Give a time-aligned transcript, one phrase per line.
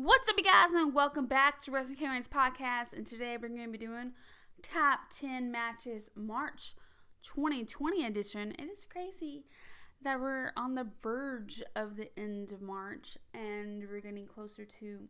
[0.00, 2.92] What's up, you guys, and welcome back to Wrestling Karen's podcast.
[2.92, 4.12] And today we're going to be doing
[4.62, 6.76] top 10 matches March
[7.24, 8.52] 2020 edition.
[8.60, 9.46] It is crazy
[10.00, 15.08] that we're on the verge of the end of March and we're getting closer to,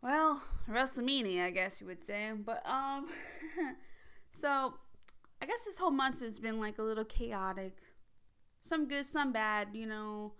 [0.00, 2.30] well, WrestleMania, I guess you would say.
[2.36, 3.08] But, um,
[4.30, 4.74] so
[5.42, 7.78] I guess this whole month has been like a little chaotic.
[8.60, 10.34] Some good, some bad, you know.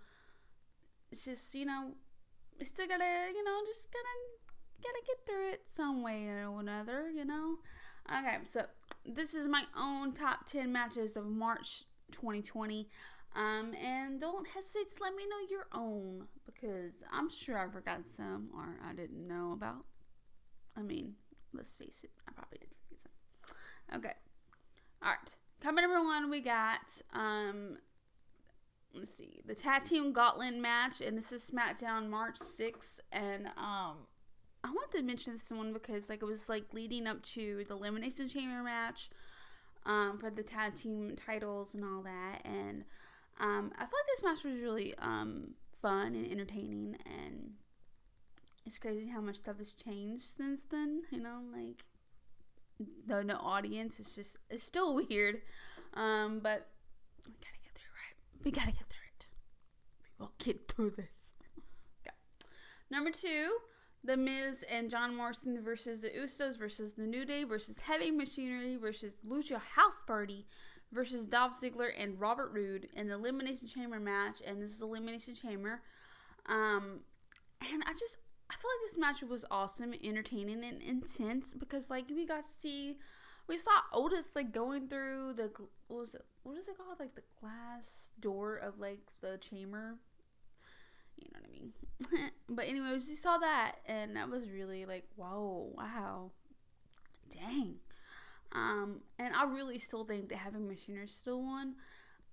[1.11, 1.95] It's just, you know,
[2.59, 7.09] we still gotta, you know, just gotta gotta get through it some way or another,
[7.09, 7.57] you know.
[8.09, 8.63] Okay, so
[9.05, 12.87] this is my own top ten matches of March 2020.
[13.35, 18.05] Um, and don't hesitate to let me know your own because I'm sure I forgot
[18.05, 19.85] some or I didn't know about.
[20.77, 21.13] I mean,
[21.51, 23.97] let's face it, I probably did forget some.
[23.97, 24.13] Okay,
[25.01, 25.37] all right.
[25.61, 27.77] Coming number one, we got um
[28.93, 33.97] let's see the tag team gauntlet match and this is smackdown march 6th and um
[34.63, 37.73] i wanted to mention this one because like it was like leading up to the
[37.73, 39.09] elimination chamber match
[39.85, 42.83] um for the tag team titles and all that and
[43.39, 47.51] um i like this match was really um fun and entertaining and
[48.65, 51.83] it's crazy how much stuff has changed since then you know like
[53.07, 55.41] the no audience is just it's still weird
[55.95, 56.67] um but
[58.43, 59.27] we gotta get through it.
[60.01, 61.33] We will get through this.
[62.01, 62.15] Okay.
[62.89, 63.57] Number two,
[64.03, 68.75] The Miz and John Morrison versus the Usos versus the New Day versus Heavy Machinery
[68.75, 70.45] versus Lucha House Party
[70.91, 74.41] versus Dolph Ziggler and Robert Roode in the Elimination Chamber match.
[74.45, 75.81] And this is Elimination Chamber.
[76.45, 77.01] Um,
[77.71, 78.17] and I just
[78.49, 82.51] I feel like this match was awesome, entertaining, and intense because like we got to
[82.51, 82.97] see
[83.47, 85.51] we saw Otis like going through the
[85.93, 86.25] what was it?
[86.41, 86.99] What is it called?
[86.99, 89.95] Like the glass door of like the chamber.
[91.17, 92.31] You know what I mean?
[92.49, 96.31] but anyways, we saw that, and that was really like, whoa, wow,
[97.29, 97.75] dang.
[98.51, 101.75] Um, and I really still think that Heavy Machinery still won.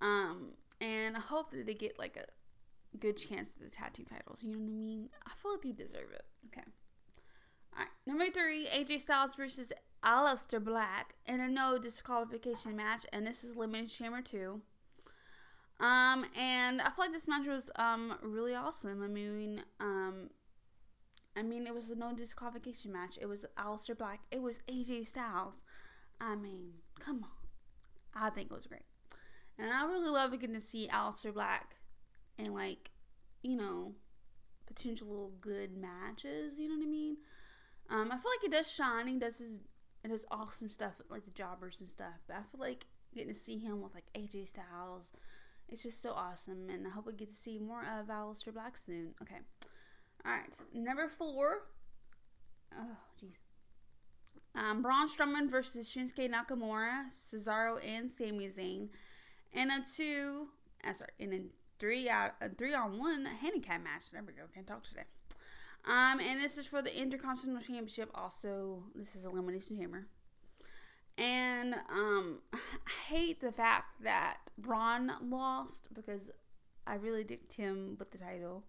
[0.01, 4.43] Um, and I hope that they get like a good chance at the team titles.
[4.43, 5.09] You know what I mean?
[5.27, 6.25] I feel like they deserve it.
[6.47, 6.67] Okay.
[7.75, 7.89] All right.
[8.07, 9.73] Number three, AJ Styles versus
[10.05, 14.61] Aleister Black in a no disqualification match, and this is Elimination Chamber 2.
[15.81, 19.03] Um, and I feel like this match was um really awesome.
[19.03, 20.31] I mean, um,
[21.35, 23.19] I mean it was a no disqualification match.
[23.21, 24.21] It was Aleister Black.
[24.31, 25.61] It was AJ Styles.
[26.21, 27.31] I mean, come on.
[28.23, 28.85] I think it was great,
[29.59, 31.77] and I really love getting to see Aleister Black
[32.37, 32.91] in like,
[33.43, 33.95] you know,
[34.67, 36.59] potential good matches.
[36.59, 37.17] You know what I mean?
[37.89, 39.07] Um, I feel like he does shine.
[39.07, 39.59] He does his
[40.03, 42.21] and does awesome stuff like the jobbers and stuff.
[42.27, 45.11] But I feel like getting to see him with like AJ Styles,
[45.69, 46.69] it's just so awesome.
[46.71, 49.15] And I hope we get to see more of Aleister Black soon.
[49.23, 49.39] Okay.
[50.27, 50.55] Alright.
[50.75, 51.63] Number four.
[52.77, 53.37] Oh, jeez.
[54.55, 58.89] Um, Braun Strowman versus Shinsuke Nakamura, Cesaro, and Sami Zayn.
[59.53, 60.49] And a two,
[60.85, 61.41] uh, sorry, in a
[61.79, 64.11] three out, a three on one handicap match.
[64.13, 64.43] There we go.
[64.53, 65.05] Can't talk today.
[65.87, 68.11] Um, and this is for the Intercontinental Championship.
[68.15, 70.07] Also, this is Elimination Chamber.
[71.17, 72.59] And um, I
[73.09, 76.31] hate the fact that Braun lost because
[76.87, 78.65] I really dicked him with the title.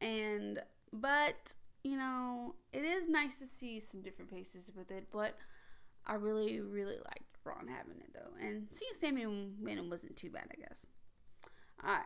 [0.00, 0.60] And
[0.92, 5.08] but you know, it is nice to see some different faces with it.
[5.12, 5.36] But
[6.06, 9.26] I really, really liked Braun having it though, and seeing Sami
[9.60, 10.86] winning wasn't too bad, I guess.
[11.82, 12.04] All right.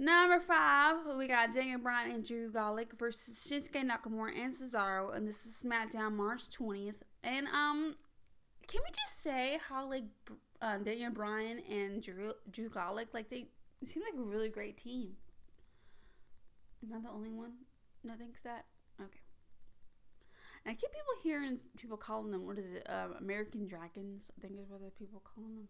[0.00, 5.28] Number five, we got Daniel Bryan and Drew Gulak versus Shinsuke Nakamura and Cesaro, and
[5.28, 7.02] this is SmackDown March 20th.
[7.22, 7.94] And um,
[8.66, 10.04] can we just say how like
[10.62, 13.48] uh, Daniel Bryan and Drew Drew Gulak like they
[13.84, 15.16] seem like a really great team?
[16.82, 17.52] Am I the only one
[18.04, 18.64] that thinks that?
[18.98, 19.20] Okay.
[20.64, 22.86] And I keep people hearing people calling them what is it?
[22.88, 24.30] Uh, American Dragons.
[24.38, 25.68] I think is what the people calling them.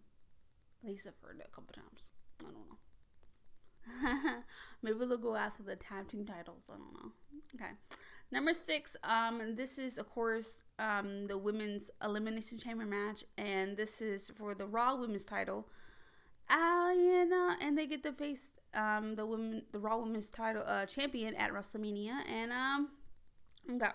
[0.84, 2.04] At least I've heard it a couple times.
[2.38, 2.78] I don't know.
[4.82, 6.64] Maybe they'll go after the tag team titles.
[6.68, 7.12] I don't know.
[7.54, 7.72] Okay.
[8.32, 14.00] Number six, um, this is of course um the women's elimination chamber match, and this
[14.00, 15.68] is for the Raw Women's title.
[16.48, 20.62] Uh, and, uh, and they get to face um the women the Raw Women's title
[20.66, 22.88] uh champion at WrestleMania, and um
[23.72, 23.90] okay,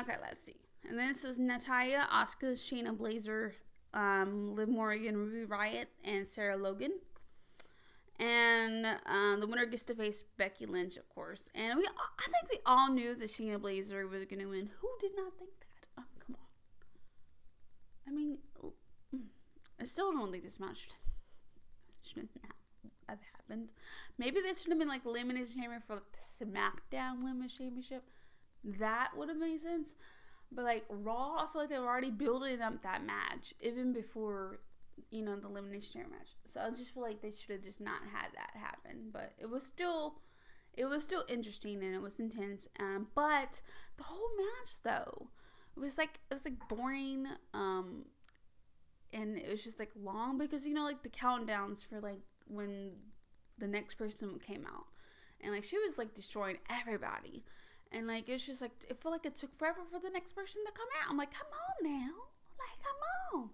[0.00, 0.56] okay, let's see.
[0.88, 3.52] And then this is Natalya, Asuka, Shayna Baszler,
[3.92, 6.92] um, Liv Morgan, Ruby Riott, and Sarah Logan
[8.18, 11.48] and uh, the winner gets to face Becky Lynch, of course.
[11.54, 14.70] And we, I think we all knew that Shayna Baszler was going to win.
[14.80, 16.00] Who did not think that?
[16.00, 16.48] Um, come on.
[18.08, 18.38] I mean,
[19.80, 20.88] I still don't think this match
[22.02, 22.28] should, should
[23.08, 23.68] have happened.
[24.18, 28.04] Maybe this should have been like elimination chamber for like the SmackDown Women's Championship.
[28.64, 29.94] That would have made sense.
[30.50, 34.60] But like Raw, I feel like they were already building up that match even before
[35.10, 36.30] you know the elimination chamber match.
[36.46, 39.10] So I just feel like they should have just not had that happen.
[39.12, 40.20] But it was still,
[40.74, 42.68] it was still interesting and it was intense.
[42.80, 43.60] Um, but
[43.96, 45.28] the whole match though,
[45.76, 47.26] it was like it was like boring.
[47.54, 48.06] Um,
[49.12, 52.92] and it was just like long because you know like the countdowns for like when
[53.58, 54.86] the next person came out
[55.40, 57.44] and like she was like destroying everybody
[57.92, 60.62] and like it's just like it felt like it took forever for the next person
[60.66, 62.12] to come out i'm like come on now
[62.58, 63.50] like come on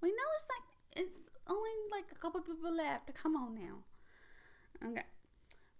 [0.00, 1.16] we know it's like it's
[1.46, 5.06] only like a couple people left come on now okay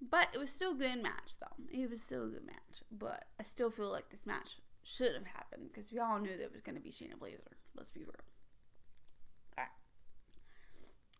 [0.00, 3.26] but it was still a good match though it was still a good match but
[3.38, 6.52] i still feel like this match should have happened because we all knew that it
[6.52, 7.56] was to be Shayna Baszler.
[7.76, 8.14] Let's be real.
[9.56, 9.70] Alright.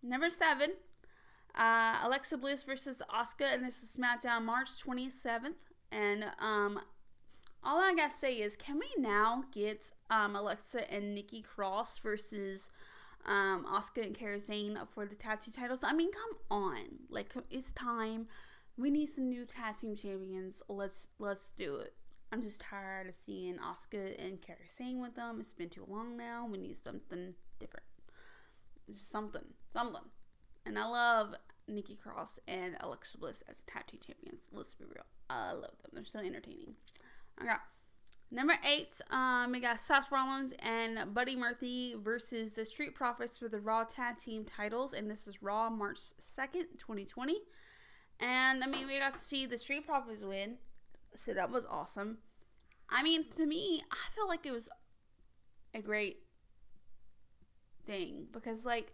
[0.03, 0.73] Number seven,
[1.55, 5.69] uh, Alexa Bliss versus Asuka, and this is SmackDown March 27th.
[5.93, 6.81] And um,
[7.63, 12.71] all I gotta say is, can we now get um, Alexa and Nikki Cross versus
[13.27, 15.81] um, Asuka and Kairi Sane for the tag team titles?
[15.83, 18.29] I mean, come on, like it's time.
[18.77, 20.63] We need some new tag team champions.
[20.69, 21.95] Let's let's do it.
[22.31, 25.39] I'm just tired of seeing Asuka and Kairi Sane with them.
[25.41, 26.47] It's been too long now.
[26.51, 27.87] We need something different
[28.87, 30.03] It's just something, something.
[30.67, 31.35] And I love
[31.67, 34.43] Nikki Cross and Alexa Bliss as tag team champions.
[34.53, 35.91] Let's be real, I love them.
[35.95, 36.75] They're so entertaining.
[37.41, 37.51] Okay.
[38.31, 43.49] Number eight, um, we got Seth Rollins and Buddy Murphy versus the Street Profits for
[43.49, 47.39] the Raw Tag Team titles, and this is Raw March second, twenty twenty.
[48.21, 50.57] And I mean, we got to see the Street Profits win,
[51.15, 52.19] so that was awesome.
[52.91, 54.69] I mean, to me, I feel like it was
[55.75, 56.19] a great
[57.87, 58.93] thing because like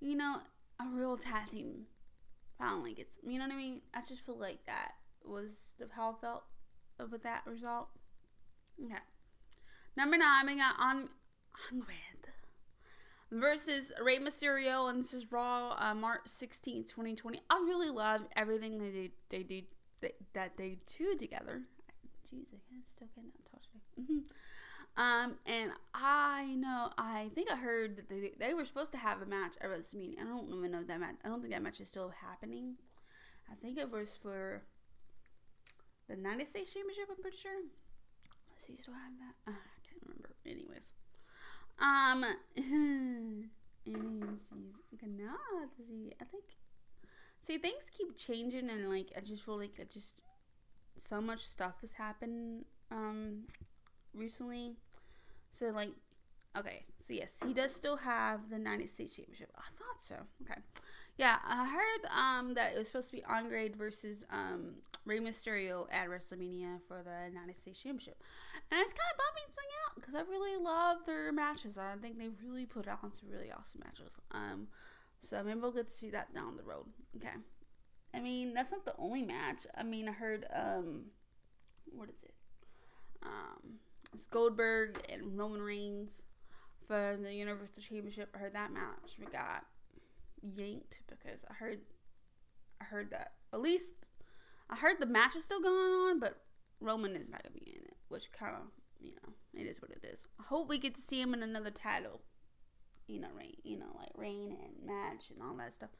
[0.00, 0.36] you know
[0.80, 1.86] a real tag team
[2.56, 4.92] finally gets you know what I mean I just feel like that
[5.24, 6.44] was the how I felt
[7.10, 7.88] with that result
[9.96, 11.08] number nine we got on
[11.72, 12.32] Red
[13.30, 18.78] versus Rey Mysterio and this is Raw uh, March 16th 2020 I really love everything
[18.78, 19.64] they did they did
[20.00, 21.62] they, that they do together
[22.26, 24.18] jeez I can still can't talk today mm-hmm.
[24.94, 29.22] Um, and I know, I think I heard that they, they were supposed to have
[29.22, 30.20] a match at WrestleMania.
[30.20, 31.14] I don't even know that match.
[31.24, 32.74] I don't think that match is still happening.
[33.50, 34.62] I think it was for
[36.08, 37.04] the United States Championship.
[37.10, 37.62] I'm pretty sure.
[38.50, 39.12] Let's see, still have
[39.46, 39.52] that.
[39.52, 39.81] Uh.
[40.46, 40.92] Anyways,
[41.80, 42.24] um,
[43.86, 44.44] anyways,
[44.98, 46.12] cannot see.
[46.20, 46.44] I think.
[47.40, 50.20] See, things keep changing, and like I just feel like it just
[50.96, 52.64] so much stuff has happened.
[52.90, 53.44] Um,
[54.14, 54.76] recently.
[55.52, 55.90] So like,
[56.56, 59.50] okay, so yes, he does still have the United States Championship.
[59.56, 60.16] I thought so.
[60.42, 60.60] Okay,
[61.16, 65.86] yeah, I heard um that it was supposed to be Andrade versus um Rey Mysterio
[65.92, 68.22] at WrestleMania for the United States Championship,
[68.70, 71.78] and it's kind of bumming thing out because I really love their matches.
[71.78, 74.20] I think they really put on some really awesome matches.
[74.30, 74.68] Um,
[75.20, 76.86] so maybe we'll get to see that down the road.
[77.16, 77.34] Okay.
[78.14, 79.66] I mean, that's not the only match.
[79.76, 81.04] I mean, I heard um,
[81.94, 82.34] what is it?
[83.22, 83.78] Um,
[84.12, 86.24] it's Goldberg and Roman Reigns
[86.92, 88.34] for the Universal Championship.
[88.34, 89.64] I heard that match we got
[90.42, 91.78] yanked because I heard
[92.82, 93.94] I heard that at least
[94.68, 96.42] I heard the match is still going on, but
[96.80, 98.62] Roman is not gonna be in it, which kind of
[99.00, 100.26] you know it is what it is.
[100.38, 102.20] I hope we get to see him in another title,
[103.06, 105.90] you know, reign, you know, like rain and match and all that stuff.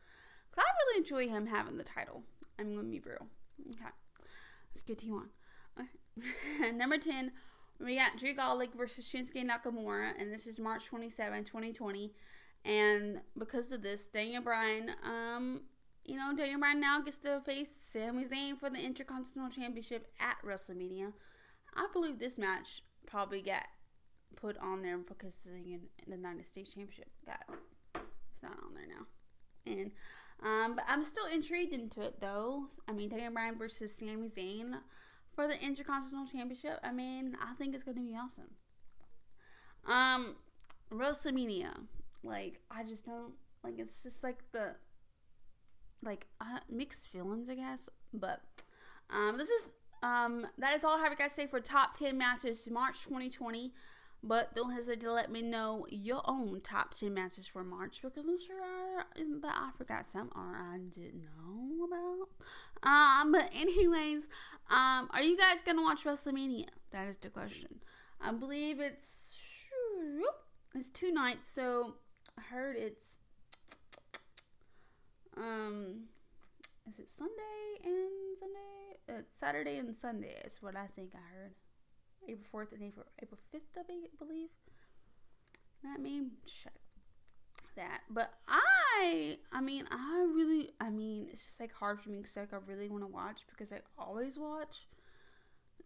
[0.55, 2.23] Cause I really enjoy him having the title.
[2.59, 3.29] I'm gonna be real.
[3.67, 3.93] Okay,
[4.71, 5.31] let's get to you on.
[5.81, 6.73] Okay.
[6.77, 7.33] Number ten,
[7.85, 12.13] we got Drew Gulak versus Shinsuke Nakamura, and this is March 27, 2020.
[12.65, 15.63] And because of this, Daniel Bryan, um,
[16.05, 20.37] you know, Daniel Bryan now gets to face Sami Zayn for the Intercontinental Championship at
[20.45, 21.13] WrestleMania.
[21.75, 23.67] I believe this match probably got
[24.37, 27.45] put on there because the, the United States Championship got
[27.95, 29.73] it's not on there now.
[29.73, 29.91] And
[30.45, 32.67] um, but I'm still intrigued into it though.
[32.89, 34.75] I mean, Daniel Bryan versus Sami Zayn
[35.35, 36.79] for the Intercontinental Championship.
[36.83, 38.51] I mean, I think it's gonna be awesome.
[39.87, 40.37] Um,
[40.91, 41.73] WrestleMania,
[42.23, 43.33] like I just don't
[43.65, 43.79] like.
[43.79, 44.77] It's just like the
[46.03, 47.89] like uh, mixed feelings, I guess.
[48.13, 48.41] But
[49.11, 52.69] um, this is um that is all I have to say for top ten matches
[52.71, 53.73] March 2020.
[54.25, 58.25] But don't hesitate to let me know your own top 10 matches for March because
[58.25, 59.05] I'm sure
[59.43, 62.89] that I forgot some or I didn't know about.
[62.89, 64.29] Um, but anyways,
[64.71, 66.67] um, are you guys gonna watch WrestleMania?
[66.93, 67.81] That is the question.
[68.21, 69.37] I believe it's
[70.75, 71.95] it's two nights, so
[72.39, 73.17] I heard it's
[75.37, 76.05] Um,
[76.89, 79.21] is it Sunday and Sunday?
[79.21, 81.53] It's Saturday and Sunday is what I think I heard.
[82.29, 83.83] April fourth and April April fifth, I
[84.19, 84.49] believe.
[85.83, 86.29] Not me.
[86.47, 86.73] Shut
[87.77, 88.03] that.
[88.11, 92.37] But I, I mean, I really, I mean, it's just like hard for me because
[92.37, 94.87] like I really want to watch because I always watch.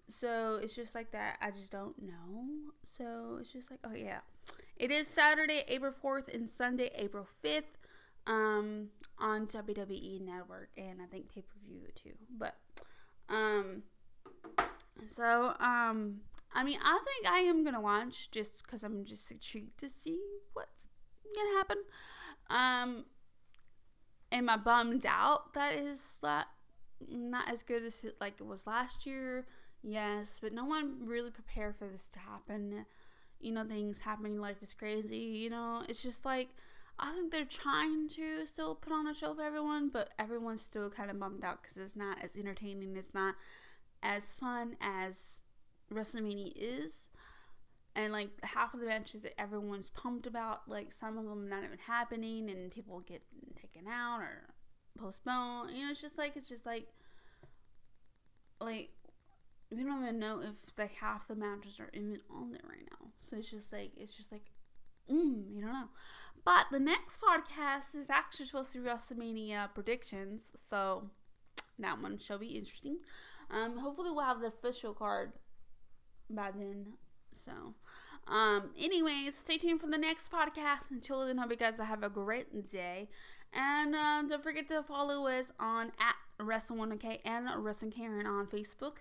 [0.08, 1.38] So it's just like that.
[1.40, 2.72] I just don't know.
[2.84, 4.20] So it's just like, oh yeah,
[4.76, 7.78] it is Saturday, April fourth, and Sunday, April fifth,
[8.26, 8.88] um,
[9.18, 12.12] on WWE Network, and I think pay per view too.
[12.38, 12.54] But,
[13.28, 13.82] um,
[15.08, 16.20] so um,
[16.54, 20.20] I mean, I think I am gonna watch just because I'm just intrigued to see
[20.52, 20.88] what's
[21.34, 21.76] gonna happen.
[22.48, 23.04] Um,
[24.32, 26.46] am I bummed out that is that
[27.08, 29.46] not as good as it, like it was last year?
[29.82, 32.86] Yes, but no one really prepared for this to happen.
[33.38, 34.40] You know, things happening.
[34.40, 35.18] Life is crazy.
[35.18, 36.48] You know, it's just like
[36.98, 40.88] I think they're trying to still put on a show for everyone, but everyone's still
[40.88, 42.96] kind of bummed out because it's not as entertaining.
[42.96, 43.34] It's not
[44.02, 45.40] as fun as
[45.92, 47.08] WrestleMania is
[47.96, 51.64] and like half of the matches that everyone's pumped about, like some of them not
[51.64, 53.22] even happening, and people get
[53.60, 54.54] taken out or
[54.98, 55.70] postponed.
[55.74, 56.88] You know, it's just like it's just like
[58.60, 58.90] like
[59.70, 63.08] we don't even know if like half the matches are even on there right now.
[63.20, 64.44] So it's just like it's just like
[65.10, 65.88] mm, you don't know.
[66.44, 71.10] But the next podcast is actually supposed to be WrestleMania predictions, so
[71.78, 72.98] that one shall be interesting.
[73.50, 75.32] Um, hopefully we'll have the official card
[76.28, 76.94] by then.
[77.44, 77.74] So,
[78.26, 80.90] um, anyways, stay tuned for the next podcast.
[80.90, 83.08] Until then, hope you guys have a great day.
[83.52, 88.98] And uh, don't forget to follow us on at Wrestle1K and Wrestling Karen on Facebook.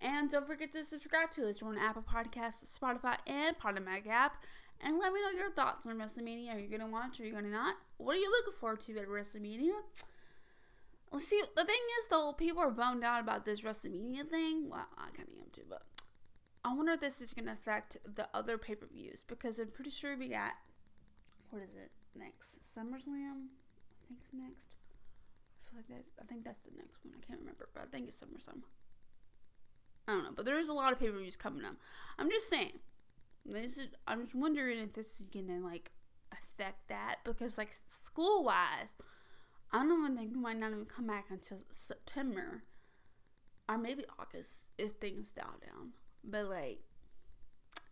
[0.00, 1.62] And don't forget to subscribe to us.
[1.62, 4.42] On Apple Podcasts, Spotify, and Podomatic app.
[4.80, 6.54] And let me know your thoughts on WrestleMania.
[6.54, 7.76] Are you going to watch are you going to not?
[7.96, 9.72] What are you looking forward to at WrestleMania?
[11.18, 14.68] See, the thing is, though, people are bummed out about this WrestleMania thing.
[14.68, 15.82] Well, I kind of am too, but
[16.64, 19.68] I wonder if this is going to affect the other pay per views because I'm
[19.68, 20.52] pretty sure we got
[21.50, 22.58] what is it next?
[22.62, 24.74] SummerSlam, I think it's next.
[25.62, 27.14] I feel like that's I think that's the next one.
[27.16, 28.62] I can't remember, but I think it's SummerSlam.
[30.08, 31.76] I don't know, but there is a lot of pay per views coming up.
[32.18, 32.80] I'm just saying.
[33.44, 35.92] This is, I'm just wondering if this is gonna like
[36.32, 38.94] affect that because like school wise,
[39.72, 42.62] I don't even think we might not even come back until September
[43.68, 45.90] or maybe August if things dial down.
[46.24, 46.80] But like,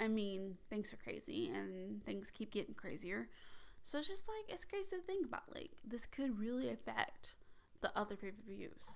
[0.01, 3.29] I mean, things are crazy and things keep getting crazier.
[3.83, 5.55] So it's just like it's crazy to think about.
[5.55, 7.35] Like this could really affect
[7.81, 8.89] the other pay per views.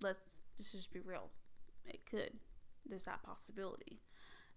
[0.00, 1.30] Let's just be real.
[1.86, 2.32] It could.
[2.88, 4.00] There's that possibility.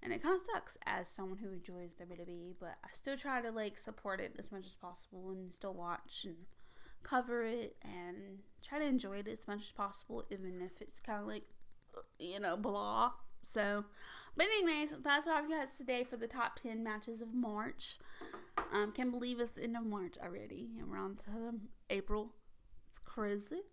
[0.02, 3.52] And it kind of sucks as someone who enjoys WWE, but I still try to
[3.52, 6.36] like support it as much as possible and still watch and
[7.04, 11.22] cover it and try to enjoy it as much as possible, even if it's kind
[11.22, 11.44] of like,
[12.20, 13.12] you know, blah.
[13.44, 13.86] So,
[14.38, 17.98] but anyways, that's what I've got today for the top 10 matches of March.
[18.74, 22.32] Um, can't believe it's the end of March already, and we're on to April.
[22.88, 23.64] It's crazy.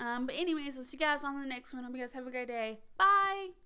[0.00, 1.84] Um, but anyways, we'll see you guys on the next one.
[1.84, 2.80] Hope you guys have a great day.
[2.98, 3.65] Bye.